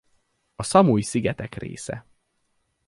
A 0.55 0.63
Szamuj-szigetek 0.63 1.55
része. 1.55 2.05